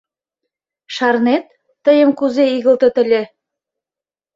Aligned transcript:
—Шарнет, 0.95 1.45
тыйым 1.83 2.09
кузе 2.19 2.43
игылтыт 2.55 2.95
ыле? 3.03 3.21